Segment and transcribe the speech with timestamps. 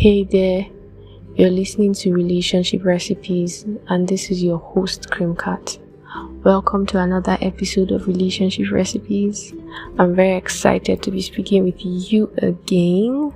[0.00, 0.66] Hey there,
[1.34, 5.78] you're listening to Relationship Recipes, and this is your host, Cream Cat.
[6.42, 9.52] Welcome to another episode of Relationship Recipes.
[9.98, 13.34] I'm very excited to be speaking with you again.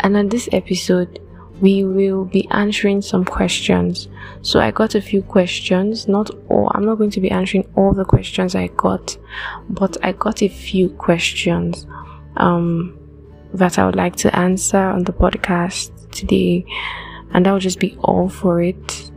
[0.00, 1.20] And on this episode,
[1.60, 4.08] we will be answering some questions.
[4.40, 6.72] So I got a few questions, not all.
[6.74, 9.18] I'm not going to be answering all the questions I got,
[9.68, 11.86] but I got a few questions
[12.38, 12.97] um,
[13.54, 16.64] that I would like to answer on the podcast today,
[17.32, 19.10] and that will just be all for it.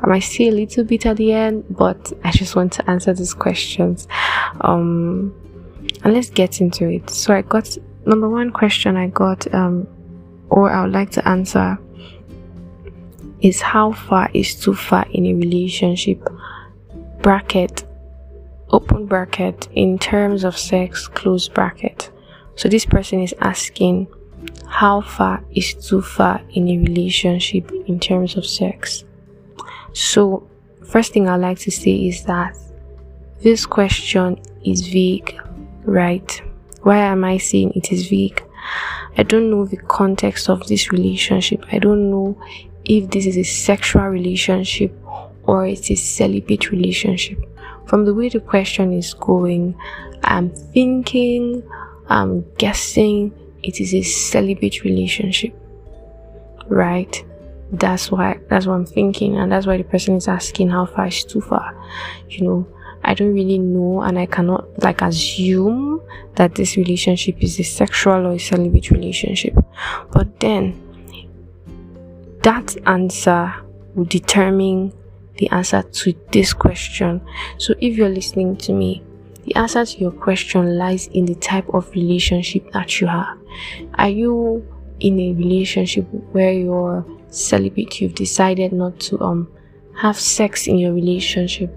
[0.00, 3.14] I might say a little bit at the end, but I just want to answer
[3.14, 4.08] these questions.
[4.62, 5.32] Um,
[6.02, 7.08] and let's get into it.
[7.10, 9.86] So I got number one question I got, um,
[10.48, 11.78] or I would like to answer
[13.40, 16.28] is how far is too far in a relationship?
[17.22, 17.84] Bracket,
[18.70, 22.11] open bracket, in terms of sex, close bracket.
[22.56, 24.06] So this person is asking
[24.66, 29.04] how far is too far in a relationship in terms of sex?
[29.92, 30.48] So,
[30.84, 32.56] first thing I like to say is that
[33.40, 35.38] this question is vague,
[35.84, 36.42] right?
[36.82, 38.42] Why am I saying it is vague?
[39.16, 41.64] I don't know the context of this relationship.
[41.70, 42.40] I don't know
[42.84, 44.96] if this is a sexual relationship
[45.44, 47.38] or it's a celibate relationship.
[47.86, 49.76] From the way the question is going,
[50.24, 51.62] I'm thinking,
[52.12, 53.32] I'm guessing
[53.62, 55.54] it is a celibate relationship,
[56.68, 57.24] right?
[57.72, 61.06] That's why that's what I'm thinking, and that's why the person is asking how far
[61.06, 61.74] is too far.
[62.28, 62.68] You know,
[63.02, 66.02] I don't really know, and I cannot like assume
[66.34, 69.54] that this relationship is a sexual or a celibate relationship.
[70.12, 70.78] But then,
[72.42, 73.54] that answer
[73.94, 74.92] will determine
[75.38, 77.22] the answer to this question.
[77.56, 79.02] So if you're listening to me
[79.44, 83.38] the answer to your question lies in the type of relationship that you have.
[83.94, 84.66] Are you
[85.00, 89.50] in a relationship where you're celibate, you've decided not to um
[89.96, 91.74] have sex in your relationship,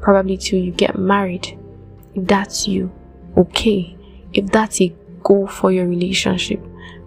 [0.00, 1.58] probably till you get married?
[2.14, 2.90] If that's you,
[3.36, 3.96] okay.
[4.32, 6.60] If that's a goal for your relationship,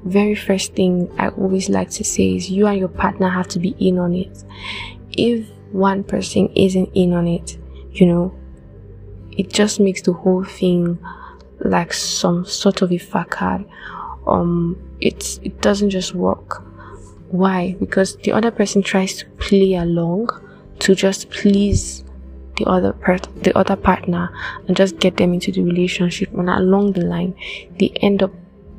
[0.04, 3.60] very first thing I always like to say is you and your partner have to
[3.60, 4.44] be in on it.
[5.12, 7.58] If one person isn't in on it,
[7.92, 8.36] you know,
[9.38, 11.00] it just makes the whole thing
[11.60, 13.66] like some sort of a facade.
[14.28, 16.64] Um, it's it doesn't just work.
[17.30, 17.76] Why?
[17.80, 20.30] Because the other person tries to play along
[20.80, 22.04] to just please
[22.58, 24.30] the other part, the other partner,
[24.68, 26.34] and just get them into the relationship.
[26.34, 27.36] And along the line,
[27.80, 28.32] they end up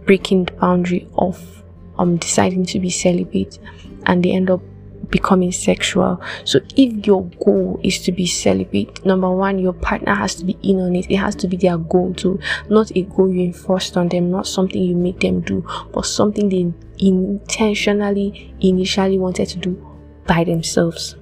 [0.04, 1.62] breaking the boundary of
[1.98, 3.58] um deciding to be celibate,
[4.06, 4.60] and they end up
[5.12, 6.20] becoming sexual.
[6.44, 10.58] So if your goal is to be celibate, number one, your partner has to be
[10.62, 11.08] in on it.
[11.08, 14.48] It has to be their goal too, not a goal you enforced on them, not
[14.48, 19.86] something you make them do, but something they intentionally, initially wanted to do
[20.26, 21.14] by themselves.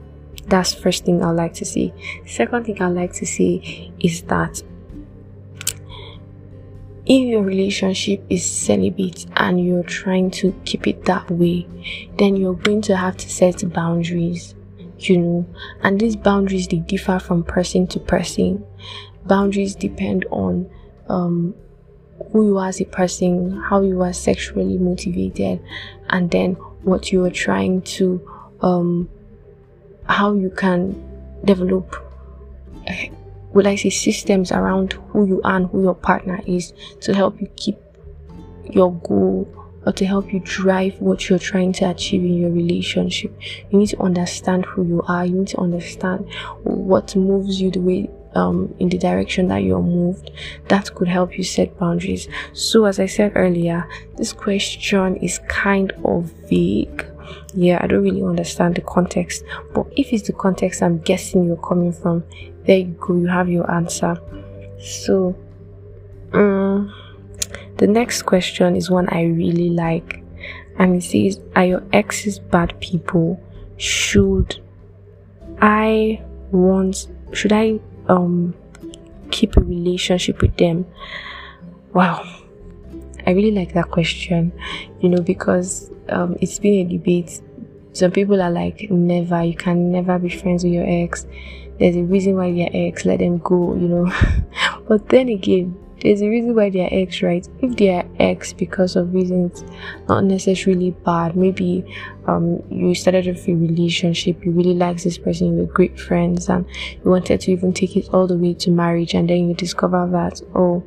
[0.46, 1.92] That's first thing I'd like to say.
[2.26, 4.62] Second thing I'd like to say is that
[7.06, 11.66] if your relationship is celibate and you're trying to keep it that way,
[12.18, 14.54] then you're going to have to set boundaries,
[14.98, 15.46] you know,
[15.82, 18.64] and these boundaries they differ from person to person.
[19.26, 20.70] Boundaries depend on
[21.08, 21.54] um,
[22.32, 25.60] who you are as a person, how you are sexually motivated,
[26.10, 28.20] and then what you are trying to,
[28.60, 29.08] um,
[30.06, 30.94] how you can
[31.44, 31.96] develop
[33.52, 37.40] will I say systems around who you are and who your partner is to help
[37.40, 37.76] you keep
[38.64, 39.48] your goal
[39.86, 43.34] or to help you drive what you're trying to achieve in your relationship.
[43.70, 45.24] You need to understand who you are.
[45.24, 46.28] You need to understand
[46.62, 50.30] what moves you the way um, in the direction that you're moved.
[50.68, 52.28] That could help you set boundaries.
[52.52, 57.04] So, as I said earlier, this question is kind of vague.
[57.54, 61.56] Yeah, I don't really understand the context, but if it's the context I'm guessing you're
[61.56, 62.24] coming from,
[62.66, 64.20] there you go you have your answer.
[64.80, 65.36] So
[66.32, 66.92] um,
[67.76, 70.22] the next question is one i really like
[70.78, 73.40] and it says are your exes bad people?
[73.76, 74.60] Should
[75.60, 76.22] i
[76.52, 77.78] want should i
[78.08, 78.54] um
[79.30, 80.86] keep a relationship with them?
[81.92, 82.39] Wow
[83.26, 84.52] i really like that question
[85.00, 87.40] you know because um, it's been a debate
[87.92, 91.26] some people are like never you can never be friends with your ex
[91.80, 94.12] there's a reason why they're ex, let them go, you know.
[94.88, 97.48] but then again, there's a reason why they're ex, right?
[97.62, 99.64] If they're ex because of reasons
[100.06, 101.84] not necessarily bad, maybe
[102.26, 106.50] um you started off a relationship, you really liked this person, you were great friends,
[106.50, 106.66] and
[107.02, 110.06] you wanted to even take it all the way to marriage, and then you discover
[110.12, 110.84] that oh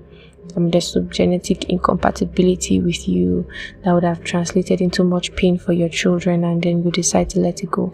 [0.56, 3.48] um, there's some genetic incompatibility with you
[3.84, 7.40] that would have translated into much pain for your children and then you decide to
[7.40, 7.94] let it go.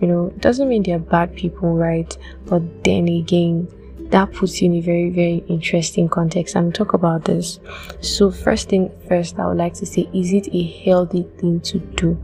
[0.00, 2.16] You know it doesn't mean they're bad people right?
[2.46, 3.68] But then again
[4.10, 7.60] that puts you in a very very interesting context and talk about this.
[8.00, 11.78] So first thing first i would like to say is it a healthy thing to
[11.78, 12.16] do?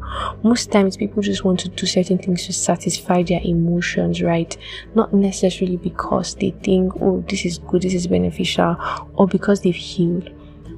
[0.43, 4.57] Most times people just want to do certain things to satisfy their emotions right?
[4.95, 8.77] Not necessarily because they think oh this is good this is beneficial
[9.15, 10.31] or because they've healed.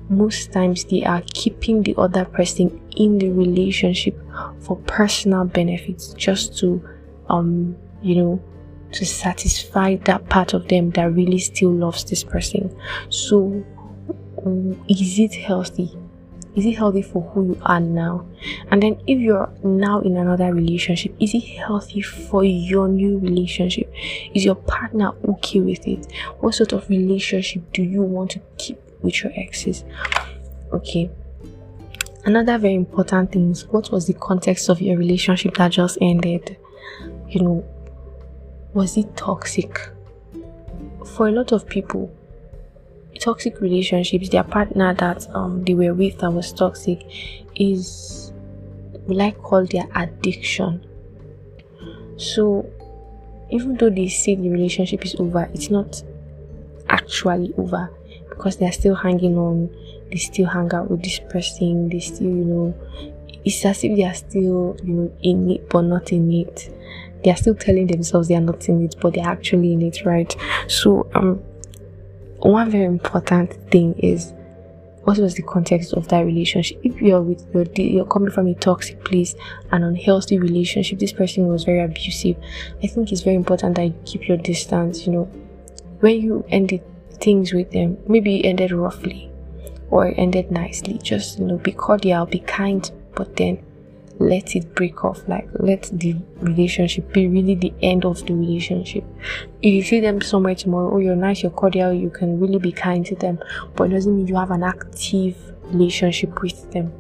[0.09, 4.21] Most times they are keeping the other person in the relationship
[4.61, 6.83] for personal benefits just to
[7.29, 8.43] um you know
[8.95, 12.75] to satisfy that part of them that really still loves this person.
[13.09, 13.65] So,
[14.41, 15.97] mm, is it healthy?
[16.55, 18.27] Is it healthy for who you are now?
[18.71, 23.93] And then, if you're now in another relationship, is it healthy for your new relationship?
[24.35, 26.07] Is your partner okay with it?
[26.39, 29.85] What sort of relationship do you want to keep with your exes?
[30.73, 31.11] Okay.
[32.25, 36.57] Another very important thing is what was the context of your relationship that just ended?
[37.29, 37.74] You know,
[38.75, 39.89] was it toxic?
[41.15, 42.13] For a lot of people,
[43.21, 47.01] toxic relationships, their partner that um, they were with that was toxic
[47.55, 48.33] is
[49.07, 50.85] will I call their addiction.
[52.17, 52.69] So
[53.51, 56.03] even though they say the relationship is over, it's not
[56.89, 57.91] actually over
[58.29, 59.71] because they're still hanging on,
[60.11, 62.75] they still hang out with this person, they still, you know,
[63.45, 66.71] it's as if they are still, you know, in it but not in it
[67.25, 70.05] they are still telling themselves they are not in it, but they're actually in it,
[70.05, 70.35] right?
[70.69, 71.43] So, um,
[72.39, 74.35] one very important thing is
[75.05, 76.81] what was the context of that relationship?
[76.83, 79.35] If you're with your you're coming from a toxic place,
[79.71, 82.37] an unhealthy relationship, this person was very abusive.
[82.83, 85.07] I think it's very important that you keep your distance.
[85.07, 85.25] You know,
[86.01, 86.83] when you ended
[87.21, 89.31] things with them, maybe you ended roughly
[89.91, 90.99] or ended nicely.
[91.03, 93.63] Just you know, be cordial, be kind, but then
[94.19, 99.05] let it break off like let the relationship be really the end of the relationship.
[99.61, 102.73] If you see them somewhere tomorrow oh you're nice you're cordial you can really be
[102.73, 103.39] kind to them
[103.75, 106.93] but it doesn't mean you have an active relationship with them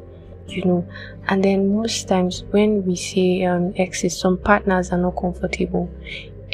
[0.49, 0.89] you know?
[1.29, 5.91] And then most times when we say um exes some partners are not comfortable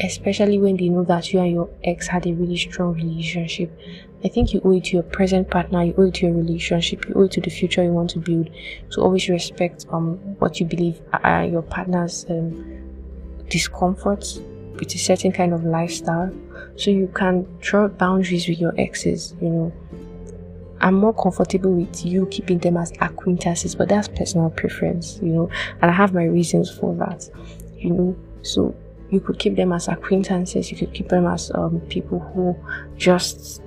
[0.03, 3.71] especially when they know that you and your ex had a really strong relationship
[4.23, 7.09] I think you owe it to your present partner, you owe it to your relationship,
[7.09, 8.51] you owe it to the future you want to build.
[8.91, 12.83] To always respect um what you believe are your partner's um,
[13.49, 14.41] discomforts
[14.75, 16.31] with a certain kind of lifestyle,
[16.77, 19.35] so you can draw boundaries with your exes.
[19.41, 19.73] You know,
[20.83, 25.19] I'm more comfortable with you keeping them as acquaintances, but that's personal preference.
[25.23, 25.51] You know,
[25.81, 27.31] and I have my reasons for that.
[27.79, 28.75] You know, so
[29.11, 30.71] you could keep them as acquaintances.
[30.71, 32.57] You could keep them as um, people who
[32.97, 33.63] just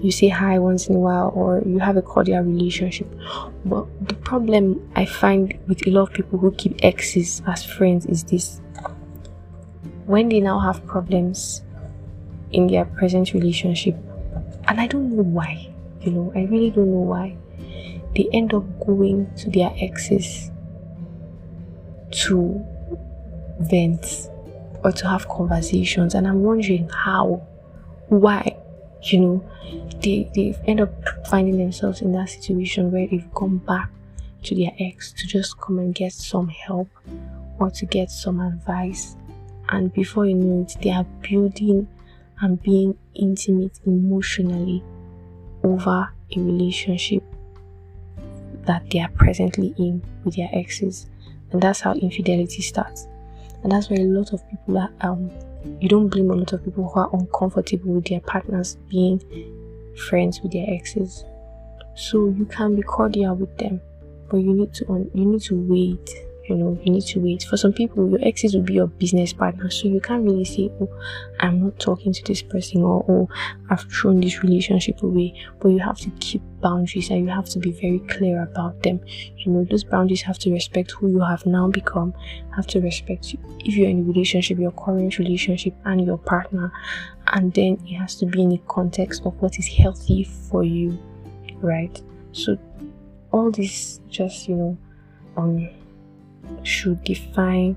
[0.00, 3.08] you say hi once in a while or you have a cordial relationship.
[3.64, 8.06] But the problem I find with a lot of people who keep exes as friends
[8.06, 8.60] is this
[10.06, 11.62] when they now have problems
[12.52, 13.96] in their present relationship,
[14.68, 15.68] and I don't know why,
[16.00, 17.36] you know, I really don't know why,
[18.14, 20.50] they end up going to their exes
[22.12, 22.64] to
[23.60, 24.28] vent
[24.84, 27.46] or to have conversations, and I'm wondering how,
[28.08, 28.56] why
[29.02, 29.50] you know
[30.00, 30.92] they they end up
[31.26, 33.90] finding themselves in that situation where they've gone back
[34.44, 36.88] to their ex to just come and get some help
[37.58, 39.16] or to get some advice.
[39.68, 41.88] And before you know it they are building
[42.40, 44.82] and being intimate emotionally
[45.64, 47.22] over a relationship
[48.66, 51.06] that they are presently in with their exes.
[51.50, 53.06] And that's how infidelity starts
[53.66, 55.28] and that's why a lot of people are um
[55.80, 59.20] you don't blame a lot of people who are uncomfortable with their partners being
[60.08, 61.24] friends with their exes.
[61.96, 63.80] So you can be cordial with them,
[64.30, 66.08] but you need to you need to wait
[66.48, 67.42] you know you need to wait.
[67.44, 70.70] For some people your exes will be your business partner so you can't really say
[70.80, 70.88] oh
[71.40, 73.28] i'm not talking to this person or oh
[73.70, 75.34] i've thrown this relationship away.
[75.60, 79.00] But you have to keep boundaries and you have to be very clear about them.
[79.36, 82.14] You know those boundaries have to respect who you have now become
[82.54, 83.38] have to respect you.
[83.60, 86.72] If you're in a relationship your current relationship and your partner
[87.28, 90.98] and then it has to be in the context of what is healthy for you
[91.60, 92.00] right?
[92.32, 92.58] So
[93.32, 94.78] all this just you know
[95.36, 95.68] um
[96.62, 97.76] should define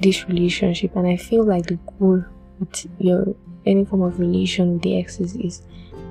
[0.00, 0.94] this relationship.
[0.96, 2.24] And i feel like the goal
[2.58, 3.34] with your
[3.66, 5.62] any form of relation with the exes is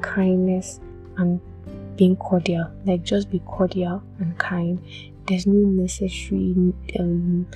[0.02, 0.80] kindness
[1.18, 1.42] and
[1.96, 2.72] being cordial.
[2.86, 4.80] Like just be cordial and kind.
[5.26, 7.48] There's no necessary um,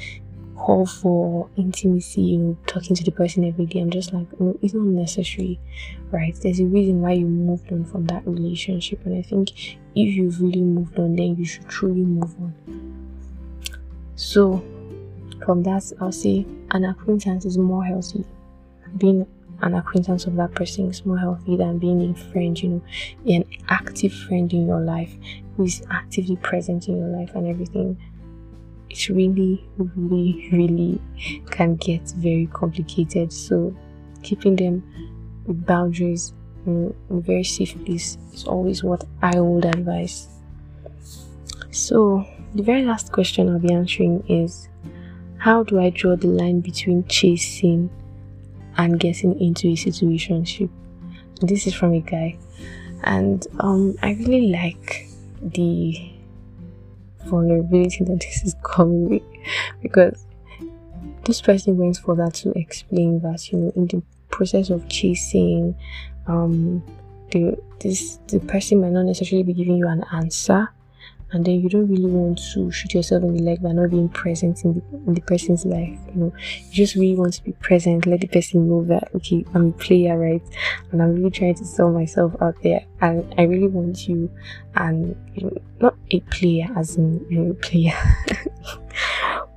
[0.56, 3.80] call for intimacy, you know, talking to the person every day.
[3.80, 5.60] I'm just like, no, it's not necessary,
[6.12, 6.36] right?
[6.42, 9.52] There's a reason why you moved on from that relationship, and I think
[9.96, 12.54] if you've really moved on, then you should truly move on.
[14.16, 14.64] So,
[15.46, 18.24] from that, I'll say an acquaintance is more healthy.
[18.98, 19.26] Being
[19.62, 22.84] an acquaintance of that person is more healthy than being a friend, you know,
[23.26, 25.14] an active friend in your life
[25.56, 27.98] who is actively present in your life and everything
[28.92, 31.02] it really, really, really
[31.50, 33.32] can get very complicated.
[33.32, 33.76] So,
[34.22, 34.84] keeping them
[35.48, 36.34] boundaries
[36.66, 40.28] in a very safe place is always what I would advise.
[41.72, 44.68] So, the very last question I'll be answering is
[45.38, 47.90] How do I draw the line between chasing
[48.78, 50.70] and getting into a situationship?
[51.40, 52.38] This is from a guy,
[53.06, 55.08] and um, I really like
[55.42, 56.11] the
[57.24, 59.24] vulnerability that this is coming with.
[59.82, 60.26] Because
[61.26, 65.76] this person went further to explain that you know in the process of chasing
[66.28, 66.84] um
[67.32, 70.70] the this the person might not necessarily be giving you an answer
[71.34, 74.10] and then you don't really want to shoot yourself in the leg by not being
[74.10, 76.34] present in the, in the person's life you know.
[76.70, 79.72] You just really want to be present let the person know that okay i'm a
[79.74, 80.44] player right?
[80.92, 82.86] And i'm really trying to sell myself out there.
[83.02, 84.30] And i really want you
[84.76, 87.94] and you know not a player as in you're a player.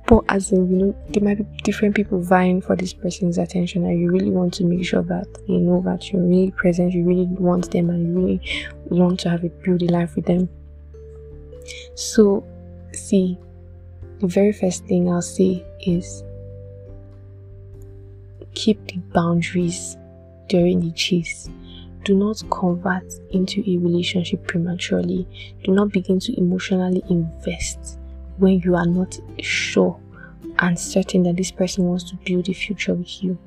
[0.07, 3.85] But as in you know there might be different people vying for this person's attention
[3.85, 7.03] and you really want to make sure that they know that you're really present you
[7.03, 8.41] really want them and you really
[8.89, 10.47] want to have a beauty life with them
[11.95, 12.45] so,
[12.93, 13.37] see,
[14.19, 16.23] the very first thing I'll say is
[18.53, 19.97] keep the boundaries
[20.47, 21.49] during the chase.
[22.03, 25.27] Do not convert into a relationship prematurely.
[25.63, 27.99] Do not begin to emotionally invest
[28.37, 29.99] when you are not sure
[30.59, 33.37] and certain that this person wants to build a future with you.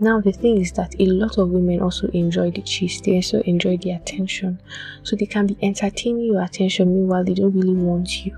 [0.00, 3.40] Now, the thing is that a lot of women also enjoy the chase, they also
[3.42, 4.60] enjoy the attention.
[5.04, 8.36] So they can be entertaining your attention, meanwhile, they don't really want you.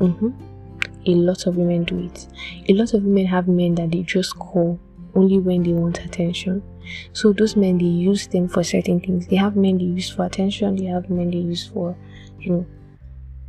[0.00, 0.30] Mm-hmm.
[1.06, 2.26] A lot of women do it.
[2.68, 4.78] A lot of women have men that they just call
[5.14, 6.62] only when they want attention.
[7.12, 9.26] So those men they use them for certain things.
[9.26, 11.96] They have men they use for attention, they have men they use for,
[12.40, 12.66] you know,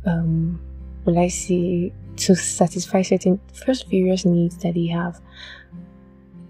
[0.06, 0.60] um,
[1.04, 5.20] will I say to satisfy certain first various needs that they have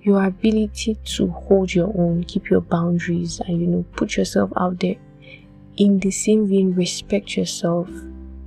[0.07, 4.79] your ability to hold your own, keep your boundaries, and you know, put yourself out
[4.79, 4.95] there
[5.79, 7.89] in the same vein, respect yourself,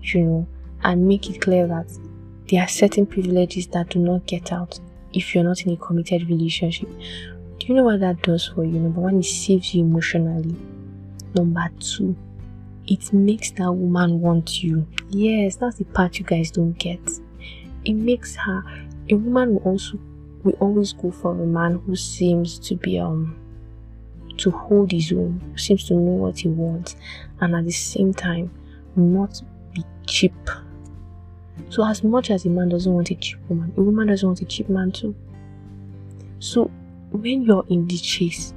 [0.02, 0.48] you know,
[0.84, 1.86] and make it clear that
[2.50, 4.80] there are certain privileges that do not get out
[5.14, 6.88] if you're not in a committed relationship.
[7.58, 8.80] Do you know what that does for you?
[8.80, 10.56] Number one, it saves you emotionally.
[11.36, 12.16] Number two,
[12.88, 14.88] it makes that woman want you.
[15.10, 17.02] Yes, that's the part you guys don't get.
[17.84, 18.64] It makes her
[19.10, 20.00] a woman will also
[20.44, 23.38] we always go for a man who seems to be um
[24.38, 26.96] to hold his own, seems to know what he wants,
[27.42, 28.50] and at the same time
[28.96, 29.42] not
[29.74, 30.34] be cheap.
[31.70, 34.42] So as much as a man doesn't want a cheap woman, a woman doesn't want
[34.42, 35.14] a cheap man too.
[36.40, 36.72] So
[37.12, 38.54] when you're in the chase,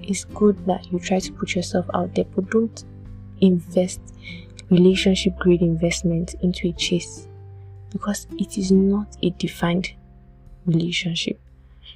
[0.00, 2.84] it's good that you try to put yourself out there, but don't
[3.40, 4.00] invest
[4.70, 7.28] relationship grade investment into a chase
[7.90, 9.92] because it is not a defined
[10.66, 11.40] relationship.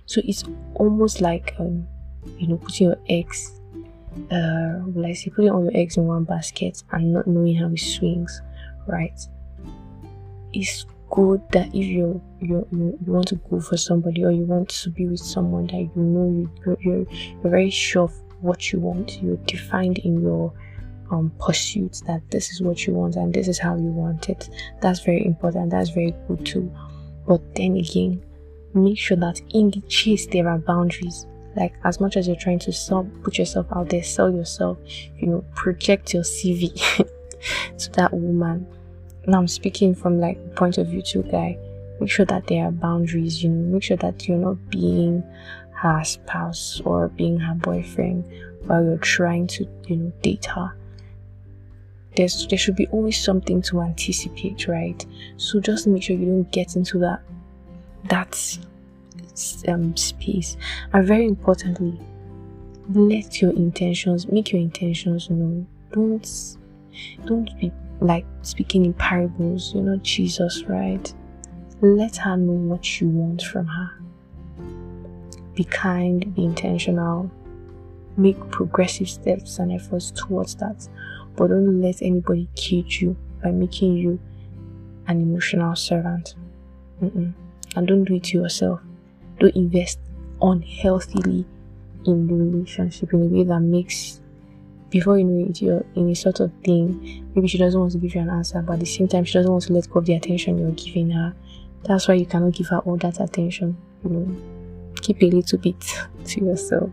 [0.06, 1.86] So it's almost like um,
[2.38, 3.60] you know putting your eggs,
[4.30, 7.78] uh, like say putting all your eggs in one basket and not knowing how it
[7.78, 8.42] swings,
[8.86, 9.18] right?
[10.52, 14.68] It's good that if you you you want to go for somebody or you want
[14.68, 17.06] to be with someone that you know you you're, you're,
[17.42, 19.22] you're very sure of what you want.
[19.22, 20.52] You're defined in your
[21.10, 24.48] um, pursuit that this is what you want and this is how you want it.
[24.80, 25.70] That's very important.
[25.70, 26.72] That's very good too.
[27.26, 28.22] But then again,
[28.74, 31.26] make sure that in the chase there are boundaries.
[31.56, 34.78] Like as much as you're trying to sell put yourself out there sell yourself
[35.18, 36.72] you know project your cv
[37.78, 38.66] to that woman.
[39.26, 41.58] Now i'm speaking from like point of view too guy.
[41.98, 43.74] Make sure that there are boundaries you know.
[43.74, 45.22] Make sure that you're not being
[45.72, 48.24] her spouse or being her boyfriend
[48.66, 50.72] while you're trying to you know date her.
[52.16, 55.04] There's there should be always something to anticipate right?
[55.36, 57.22] So just make sure you don't get into that
[58.04, 58.58] that
[59.68, 60.56] um, space.
[60.92, 61.98] And very importantly,
[62.92, 65.66] let your intentions make your intentions known.
[65.92, 66.56] Don't
[67.24, 69.74] don't be like speaking in parables.
[69.74, 71.12] You know Jesus, right?
[71.80, 73.90] Let her know what you want from her.
[75.54, 77.30] Be kind, be intentional,
[78.16, 80.88] make progressive steps and efforts towards that.
[81.36, 84.18] But don't let anybody kid you by making you
[85.06, 86.34] an emotional servant.
[87.02, 87.32] Mm-mm
[87.76, 88.80] and don't do it to yourself.
[89.38, 89.98] Don't invest
[90.42, 91.46] unhealthily
[92.06, 94.20] in the relationship in a way that makes
[94.90, 97.30] before you know it, you're in a sort of thing.
[97.34, 99.34] Maybe she doesn't want to give you an answer, but at the same time, she
[99.34, 101.34] doesn't want to let go of the attention you're giving her.
[101.84, 103.76] That's why you cannot give her all that attention.
[104.02, 104.36] You know,
[105.00, 105.80] keep a little bit
[106.24, 106.90] to yourself.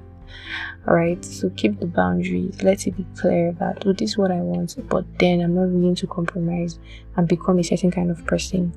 [0.87, 2.61] Alright, so keep the boundaries.
[2.61, 5.67] Let it be clear that oh, this is what I want, but then I'm not
[5.69, 6.79] willing to compromise
[7.15, 8.71] and become a certain kind of person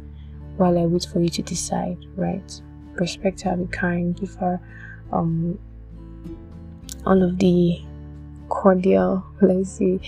[0.61, 1.99] while I wait for you to decide.
[2.17, 2.61] Right?
[2.95, 4.61] Respect her, be kind, give her
[5.13, 5.59] um
[7.07, 7.83] all of the
[8.49, 10.01] cordial, let's see,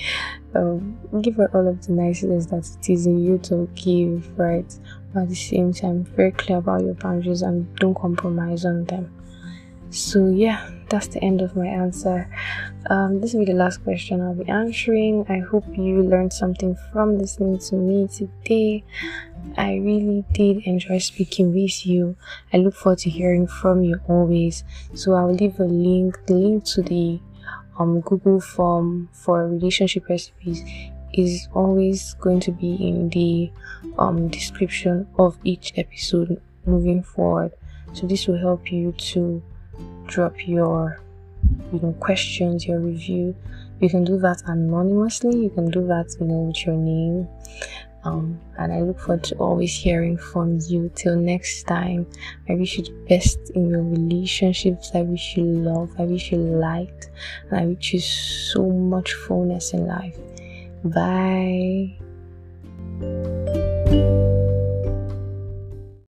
[0.55, 4.79] um, give her all of the niceness that it is in you to give, right?
[5.15, 9.11] But at the same time, very clear about your boundaries and don't compromise on them.
[9.93, 12.27] So, yeah, that's the end of my answer.
[12.89, 15.27] Um, this will be the last question I'll be answering.
[15.29, 18.85] I hope you learned something from listening to me today.
[19.59, 22.17] I really did enjoy speaking with you.
[22.55, 24.65] I look forward to hearing from you always.
[24.95, 27.21] So I'll leave a link, the link to the
[27.79, 30.65] um, Google form for relationship recipes
[31.13, 33.53] is always going to be in the
[33.99, 37.53] um, description of each episode moving forward.
[37.93, 39.43] So this will help you to
[40.13, 41.01] drop your
[41.73, 43.35] you know questions, your review.
[43.81, 45.37] You can do that anonymously.
[45.45, 47.29] You can do that you know with your name
[48.05, 50.91] um, and I look forward to always hearing from you.
[50.95, 52.07] Till next time,
[52.49, 54.91] I wish you the best in your relationships.
[54.95, 55.91] I wish you love.
[55.99, 57.11] I wish you light.
[57.51, 60.19] And I wish you so much fullness in life.
[60.85, 61.99] Bye.